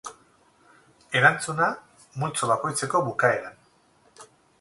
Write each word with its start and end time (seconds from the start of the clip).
Erantzuna 1.19 1.67
multzo 2.23 2.49
bakoitzeko 2.53 3.03
bukaeran. 3.11 3.61